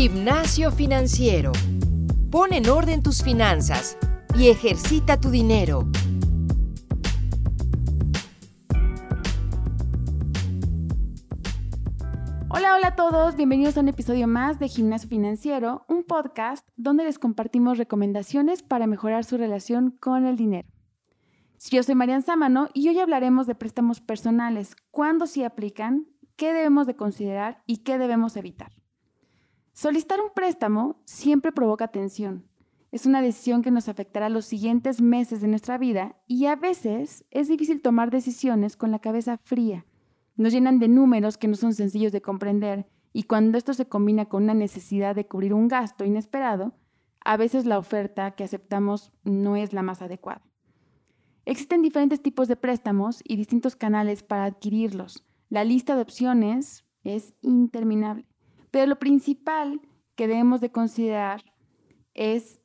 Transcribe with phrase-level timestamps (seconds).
[0.00, 1.50] Gimnasio financiero.
[2.30, 3.98] Pon en orden tus finanzas
[4.38, 5.88] y ejercita tu dinero.
[12.48, 17.02] Hola, hola a todos, bienvenidos a un episodio más de Gimnasio Financiero, un podcast donde
[17.02, 20.68] les compartimos recomendaciones para mejorar su relación con el dinero.
[21.72, 26.86] Yo soy Marian Sámano y hoy hablaremos de préstamos personales, cuándo sí aplican, qué debemos
[26.86, 28.77] de considerar y qué debemos evitar.
[29.78, 32.44] Solicitar un préstamo siempre provoca tensión.
[32.90, 37.24] Es una decisión que nos afectará los siguientes meses de nuestra vida y a veces
[37.30, 39.86] es difícil tomar decisiones con la cabeza fría
[40.38, 44.26] nos llenan de números que no son sencillos de comprender y cuando esto se combina
[44.26, 46.74] con una necesidad de cubrir un gasto inesperado,
[47.24, 50.42] a veces la oferta que aceptamos no es la más adecuada.
[51.44, 55.24] Existen diferentes tipos de préstamos y distintos canales para adquirirlos.
[55.50, 58.26] La lista de opciones es interminable,
[58.70, 59.80] pero lo principal
[60.14, 61.44] que debemos de considerar
[62.14, 62.60] es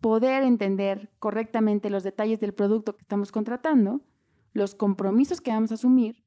[0.00, 4.02] poder entender correctamente los detalles del producto que estamos contratando,
[4.52, 6.24] los compromisos que vamos a asumir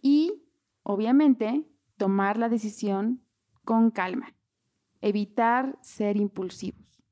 [0.00, 0.44] y,
[0.82, 3.22] obviamente, tomar la decisión
[3.64, 4.34] con calma.
[5.00, 7.02] Evitar ser impulsivos.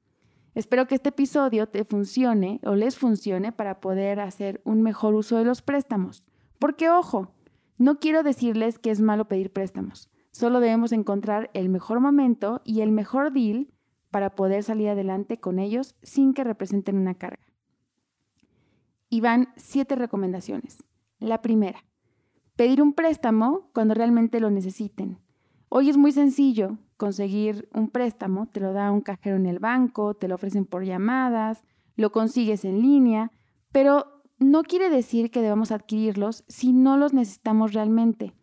[0.55, 5.39] Espero que este episodio te funcione o les funcione para poder hacer un mejor uso
[5.39, 6.27] de los préstamos.
[6.58, 7.33] Porque, ojo,
[7.77, 10.11] no quiero decirles que es malo pedir préstamos.
[10.39, 13.67] Solo debemos encontrar el mejor momento y el mejor deal
[14.12, 17.42] para poder salir adelante con ellos sin que representen una carga.
[19.11, 20.84] Y van siete recomendaciones.
[21.19, 21.84] La primera,
[22.55, 25.19] pedir un préstamo cuando realmente lo necesiten.
[25.70, 30.14] Hoy es muy sencillo conseguir un préstamo, te lo da un cajero en el banco,
[30.14, 31.64] te lo ofrecen por llamadas,
[31.97, 33.33] lo consigues en línea,
[33.73, 38.38] pero no quiere decir que debamos adquirirlos si no los necesitamos realmente.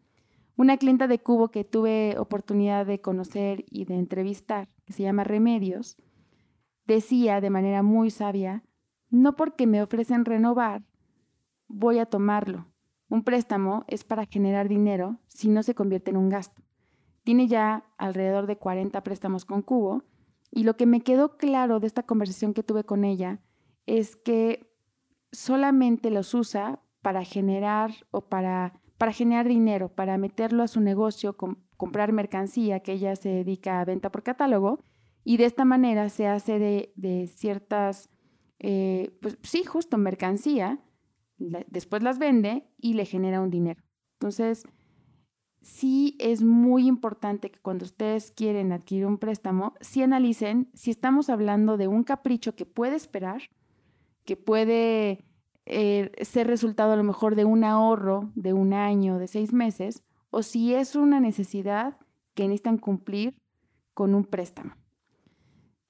[0.58, 5.24] Una clienta de Cubo que tuve oportunidad de conocer y de entrevistar, que se llama
[5.24, 5.98] Remedios,
[6.86, 8.64] decía de manera muy sabia,
[9.10, 10.84] no porque me ofrecen renovar,
[11.68, 12.68] voy a tomarlo.
[13.10, 16.64] Un préstamo es para generar dinero si no se convierte en un gasto.
[17.24, 20.04] Tiene ya alrededor de 40 préstamos con Cubo
[20.52, 23.42] y lo que me quedó claro de esta conversación que tuve con ella
[23.86, 24.72] es que
[25.32, 31.36] solamente los usa para generar o para, para generar dinero, para meterlo a su negocio,
[31.78, 34.80] comprar mercancía que ella se dedica a venta por catálogo
[35.24, 38.10] y de esta manera se hace de, ciertas,
[38.60, 40.80] eh, pues sí, justo mercancía
[41.38, 43.82] después las vende y le genera un dinero.
[44.14, 44.64] Entonces,
[45.62, 51.30] sí es muy importante que cuando ustedes quieren adquirir un préstamo, sí analicen si estamos
[51.30, 53.42] hablando de un capricho que puede esperar,
[54.24, 55.26] que puede
[55.66, 60.04] eh, ser resultado a lo mejor de un ahorro de un año, de seis meses,
[60.30, 61.98] o si es una necesidad
[62.34, 63.38] que necesitan cumplir
[63.94, 64.74] con un préstamo.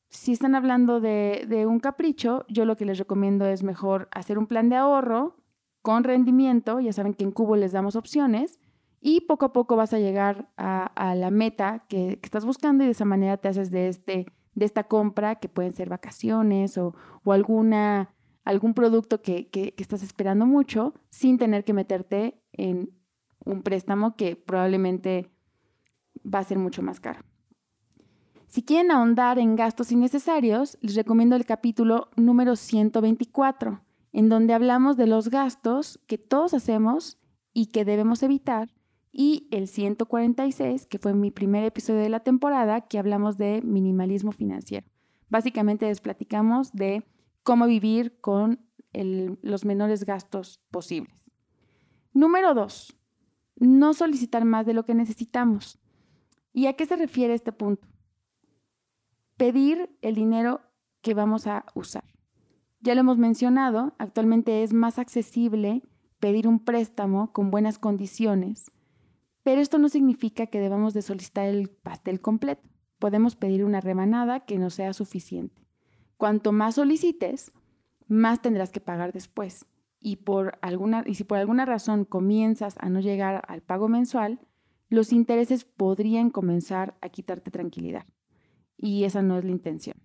[0.10, 4.48] Si están hablando de, un capricho, yo lo que les recomiendo es mejor hacer un
[4.48, 5.36] plan de ahorro
[5.82, 8.60] con rendimiento, ya saben que en Cubo les damos opciones,
[9.02, 12.92] y poco a poco vas a llegar a, la meta que, estás buscando y de
[12.94, 14.26] esa manera te haces de, este,
[14.56, 18.15] de esta compra, que pueden ser vacaciones o, alguna,
[18.46, 22.92] algún producto que, que estás esperando mucho, sin tener que meterte en
[23.44, 25.30] un préstamo que probablemente
[26.26, 27.22] va a ser mucho más caro.
[28.48, 33.82] Si quieren ahondar en gastos innecesarios, les recomiendo el capítulo número 124,
[34.14, 37.18] en donde hablamos de los gastos que todos hacemos
[37.54, 38.70] y que debemos evitar,
[39.12, 44.32] y el 146, que fue mi primer episodio de la temporada, que hablamos de minimalismo
[44.32, 44.88] financiero.
[45.30, 47.04] Básicamente les platicamos de
[47.46, 48.60] cómo vivir con
[48.92, 51.32] los menores gastos posibles.
[52.12, 52.98] Número 2.
[53.58, 55.80] No solicitar más de lo que necesitamos.
[56.52, 57.88] ¿Y a qué se refiere este punto?
[59.38, 60.62] pedir el dinero
[61.02, 62.04] que vamos a usar.
[62.80, 65.84] Ya lo hemos mencionado, actualmente es más accesible
[66.20, 68.72] pedir un préstamo con buenas condiciones,
[69.44, 72.68] pero esto no significa que debamos de solicitar el pastel completo.
[73.00, 75.65] Podemos pedir una rebanada que no sea suficiente.
[76.18, 77.52] Cuanto más solicites,
[78.08, 79.66] más tendrás que pagar después.
[80.00, 84.40] Y, por alguna, y si por alguna razón comienzas a no llegar al pago mensual,
[84.90, 88.06] los intereses podrían comenzar a quitarte tranquilidad
[88.78, 89.98] y esa no es la intención.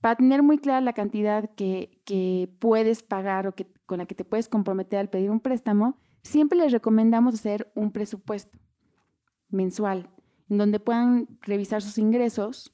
[0.00, 4.14] Para tener muy clara la cantidad que, que puedes pagar o que, con la que
[4.14, 8.58] te puedes comprometer al pedir un préstamo, siempre les recomendamos hacer un presupuesto
[9.48, 10.10] mensual,
[10.48, 12.72] en donde puedan revisar sus ingresos,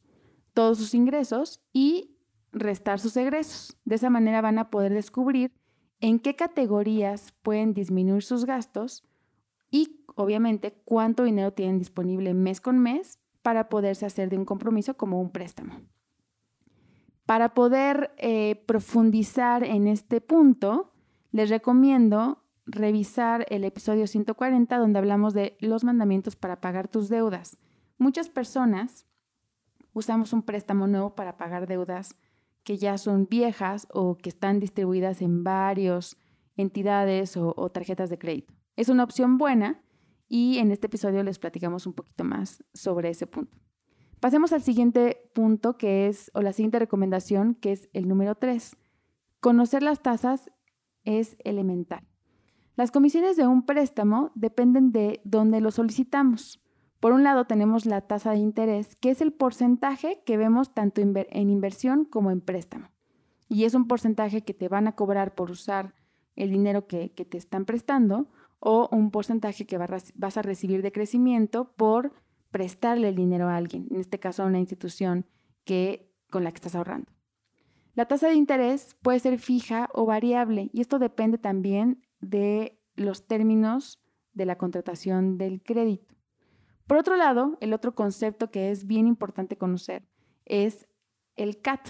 [0.52, 2.13] todos sus ingresos y
[2.54, 3.76] restar sus egresos.
[3.84, 5.52] De esa manera van a poder descubrir
[6.00, 9.04] en qué categorías pueden disminuir sus gastos
[9.70, 14.96] y obviamente cuánto dinero tienen disponible mes con mes para poderse hacer de un compromiso
[14.96, 15.80] como un préstamo.
[17.26, 20.92] Para poder eh, profundizar en este punto,
[21.32, 27.58] les recomiendo revisar el episodio 140 donde hablamos de los mandamientos para pagar tus deudas.
[27.98, 29.06] Muchas personas
[29.92, 32.16] usamos un préstamo nuevo para pagar deudas
[32.64, 36.16] que ya son viejas o que están distribuidas en varias
[36.56, 38.54] entidades o, tarjetas de crédito.
[38.76, 39.82] Es una opción buena
[40.28, 43.56] y en este episodio les platicamos un poquito más sobre ese punto.
[44.20, 48.76] Pasemos al siguiente punto que es, o la siguiente recomendación, que es el número 3.
[49.40, 50.50] Conocer las tasas
[51.04, 52.06] es elemental.
[52.76, 56.63] Las comisiones de un préstamo dependen de dónde lo solicitamos.
[57.04, 61.02] Por un lado tenemos la tasa de interés, que es el porcentaje que vemos tanto
[61.02, 62.88] en inversión como en préstamo.
[63.46, 65.94] Y es un porcentaje que te van a cobrar por usar
[66.34, 71.74] el dinero que, te están prestando o un porcentaje que vas a recibir de crecimiento
[71.76, 72.14] por
[72.50, 75.26] prestarle el dinero a alguien, en este caso a una institución
[75.66, 77.12] que, con la que estás ahorrando.
[77.92, 83.26] La tasa de interés puede ser fija o variable y esto depende también de los
[83.26, 84.02] términos
[84.32, 86.13] de la contratación del crédito.
[86.86, 90.06] Por otro lado, el otro concepto que es bien importante conocer
[90.44, 90.86] es
[91.36, 91.88] el CAT,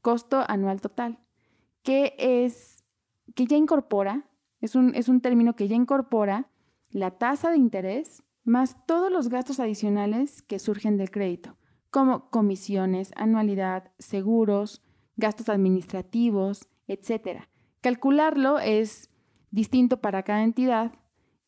[0.00, 1.18] costo anual total,
[1.82, 2.84] que es
[3.34, 4.28] que ya incorpora,
[4.60, 6.50] es un, es un término que ya incorpora
[6.90, 11.56] la tasa de interés más todos los gastos adicionales que surgen del crédito,
[11.90, 14.82] como comisiones, anualidad, seguros,
[15.16, 17.42] gastos administrativos, etc.
[17.80, 19.10] Calcularlo es
[19.50, 20.92] distinto para cada entidad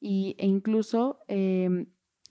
[0.00, 1.86] y, e incluso em,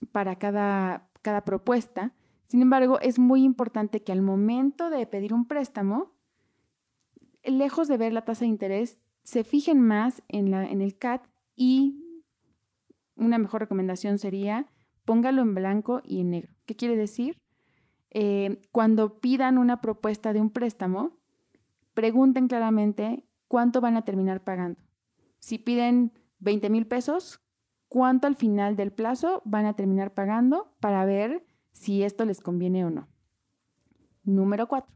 [0.06, 2.14] para cada, cada propuesta.
[2.44, 6.12] Sin embargo, es muy importante que al momento de pedir un préstamo,
[7.42, 11.26] lejos de ver la tasa de interés, se fijen más en, la, en el CAT
[11.56, 12.00] y
[13.16, 14.68] una mejor recomendación sería
[15.04, 16.54] póngalo en blanco y en negro.
[16.66, 17.40] ¿Qué quiere decir?
[18.10, 21.18] Eh, cuando pidan una propuesta de un préstamo,
[21.94, 24.80] pregunten claramente cuánto van a terminar pagando.
[25.38, 27.40] Si piden 20 mil pesos,
[27.94, 32.84] ¿cuánto al final del plazo van a terminar pagando para ver si esto les conviene
[32.84, 33.06] o no?
[34.24, 34.92] Número 4.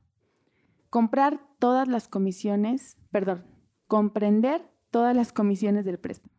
[0.90, 3.46] Comprar todas las comisiones, perdón,
[3.86, 6.34] comprender todas las comisiones del préstamo.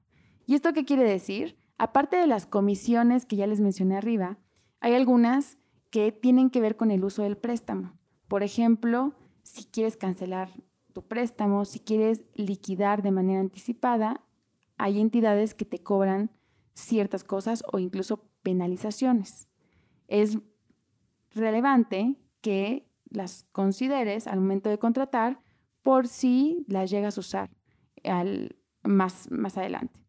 [0.47, 1.57] ¿Y esto qué quiere decir?
[1.77, 4.37] Aparte de las comisiones que ya les mencioné arriba,
[4.81, 5.59] hay algunas
[5.91, 7.97] que tienen que ver con el uso del préstamo.
[8.27, 9.13] Por ejemplo,
[9.43, 10.49] si quieres cancelar
[10.91, 14.25] tu préstamo, si quieres liquidar de manera anticipada,
[14.75, 16.31] hay entidades que te cobran
[16.79, 19.47] ciertas cosas o incluso penalizaciones.
[20.07, 20.37] Es
[21.33, 25.41] relevante que las consideres al momento de contratar
[25.81, 27.49] por si las llegas a usar
[28.83, 29.99] más, más adelante.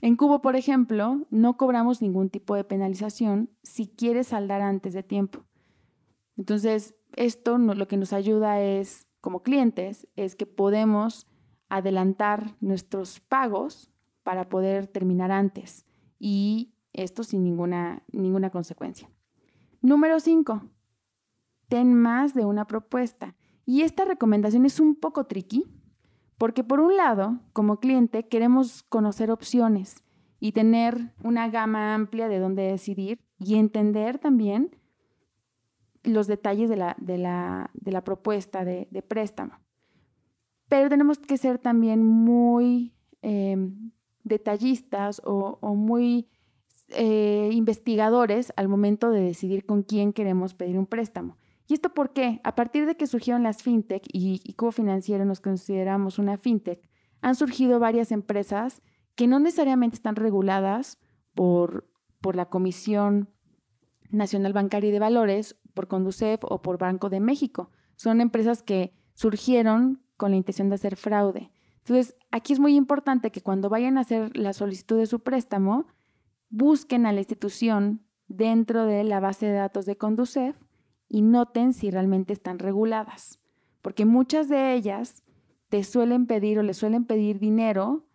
[0.00, 5.02] En Cubo, por ejemplo, no cobramos ningún tipo de penalización si quieres saldar antes de
[5.02, 5.44] tiempo.
[6.36, 11.28] Entonces, esto lo que nos ayuda es, como clientes, es que podemos
[11.68, 13.90] adelantar nuestros pagos
[14.24, 15.86] para poder terminar antes
[16.24, 19.10] y esto sin ninguna, ninguna consecuencia.
[19.80, 20.62] Número 5.
[21.68, 23.34] Ten más de una propuesta.
[23.66, 25.64] Y esta recomendación es un poco tricky
[26.38, 30.04] porque por un lado, como cliente, queremos conocer opciones
[30.38, 34.76] y tener una gama amplia de dónde decidir y entender también
[36.04, 39.54] los detalles de la, de la, propuesta de, préstamo.
[40.68, 43.90] Pero tenemos que ser también muy em,
[44.24, 46.28] detallistas o, muy
[46.88, 51.36] eh, investigadores al momento de decidir con quién queremos pedir un préstamo.
[51.68, 52.40] ¿Y esto por qué?
[52.44, 56.88] A partir de que surgieron las fintech y, y como financiero nos consideramos una fintech,
[57.20, 58.82] han surgido varias empresas
[59.14, 60.98] que no necesariamente están reguladas
[61.34, 61.88] por,
[62.20, 63.30] por la Comisión
[64.10, 67.70] Nacional Bancaria y de Valores, por Conducef o por Banco de México.
[67.96, 71.51] Son empresas que surgieron con la intención de hacer fraude.
[71.84, 75.86] Entonces, aquí es muy importante que cuando vayan a hacer la solicitud de su préstamo,
[76.48, 80.56] busquen a la institución dentro de la base de datos de Conducef
[81.08, 83.40] y noten si realmente están reguladas,
[83.82, 85.22] porque muchas de ellas
[85.68, 88.06] te suelen pedir o le suelen pedir dinero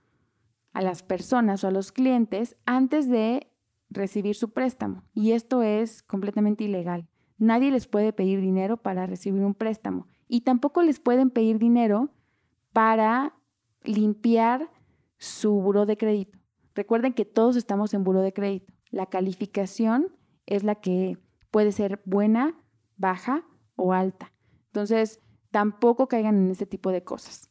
[0.74, 3.52] a las personas o a los clientes antes de
[3.90, 7.08] recibir su préstamo y esto es completamente ilegal.
[7.38, 12.10] Nadie les puede pedir dinero para recibir un préstamo y tampoco les pueden pedir dinero
[12.74, 13.34] para
[13.94, 14.72] limpiar
[15.18, 16.38] su buro de crédito.
[16.76, 18.74] Recuerden que todos estamos en buro de crédito.
[18.92, 20.16] La calificación
[20.46, 21.18] es la que
[21.52, 22.56] puede ser buena
[22.98, 24.34] baja o alta.
[24.68, 25.20] Entonces,
[25.52, 27.50] tampoco caigan en este tipo de cosas.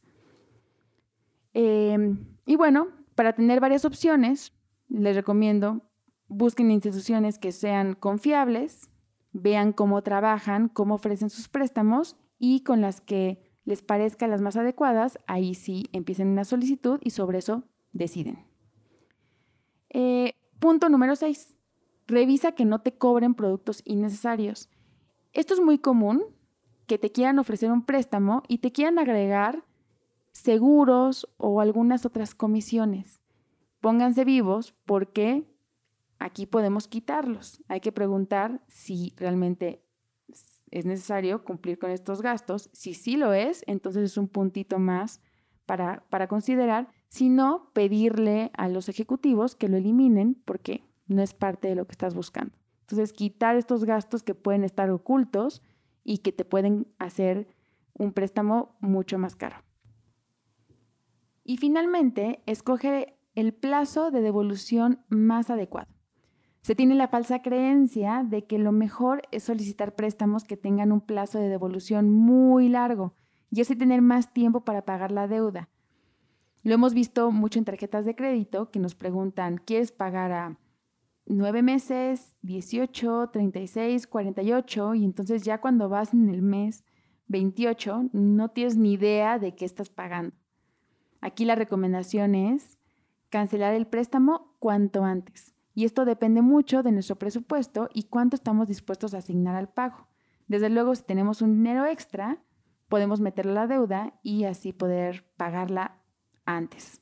[1.53, 4.53] Em, y bueno, para tener varias opciones,
[4.87, 5.81] les recomiendo
[6.27, 8.89] busquen instituciones que sean confiables,
[9.31, 14.55] vean cómo trabajan, cómo ofrecen sus préstamos y con las que les parezca las más
[14.55, 18.45] adecuadas, ahí sí empiecen una solicitud y sobre eso deciden.
[19.89, 21.53] Eh, punto número 6.
[22.07, 24.69] Revisa que no te cobren productos innecesarios.
[25.33, 26.23] Esto es muy común,
[26.85, 29.65] que te quieran ofrecer un préstamo y te quieran agregar
[30.31, 33.19] seguros o algunas otras comisiones.
[33.81, 35.43] Pónganse vivos porque
[36.19, 37.61] aquí podemos quitarlos.
[37.67, 39.83] Hay que preguntar si realmente
[40.71, 42.69] es necesario cumplir con estos gastos.
[42.73, 45.21] Si sí lo es, entonces es un puntito más
[45.65, 46.89] para, para considerar.
[47.09, 51.85] Si no, pedirle a los ejecutivos que lo eliminen porque no es parte de lo
[51.85, 52.53] que estás buscando.
[52.81, 55.61] Entonces, quitar estos gastos que pueden estar ocultos
[56.03, 57.47] y que te pueden hacer
[57.93, 59.57] un préstamo mucho más caro.
[61.43, 65.96] Y finalmente, escoge el plazo de devolución más adecuado.
[66.67, 70.99] Se tiene la falsa creencia de que lo mejor es solicitar préstamos que tengan un
[70.99, 73.13] plazo de devolución muy largo
[73.49, 75.69] y así tener más tiempo para pagar la deuda.
[76.63, 80.59] Lo hemos visto mucho en tarjetas de crédito que nos preguntan, ¿quieres pagar a
[81.25, 84.95] 9 meses, 18, 36, 48?
[84.95, 86.83] Y entonces ya cuando vas en el mes
[87.27, 90.35] 28 no tienes ni idea de qué estás pagando.
[91.21, 92.77] Aquí la recomendación es
[93.29, 95.53] cancelar el préstamo cuanto antes.
[95.77, 100.07] Y esto depende mucho de nuestro presupuesto y cuánto estamos dispuestos a asignar al pago.
[100.47, 102.43] Desde luego, si tenemos un dinero extra,
[102.89, 106.01] podemos meterle la deuda y así poder pagarla
[106.45, 106.99] antes.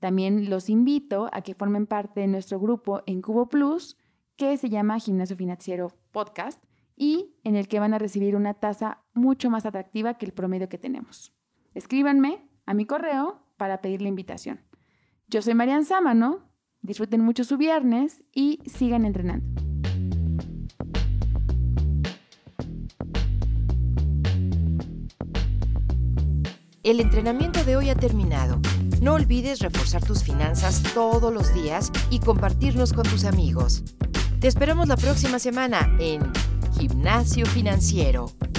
[0.00, 3.96] también los invito a que formen parte de nuestro grupo en Cubo Plus,
[4.36, 6.62] que se llama Gimnasio Financiero Podcast,
[6.96, 10.68] y en el que van a recibir una tasa mucho más atractiva que el promedio
[10.68, 11.34] que tenemos.
[11.74, 14.60] Escríbanme a mi correo para pedir la invitación.
[15.28, 19.46] Yo soy Marian Sámano, disfruten mucho su viernes y sigan entrenando.
[26.82, 28.60] El entrenamiento de hoy ha terminado.
[29.00, 33.84] No olvides reforzar tus finanzas todos los días y compartirlos con tus amigos.
[34.40, 36.20] Te esperamos la próxima semana en
[36.76, 38.51] Gimnasio Financiero.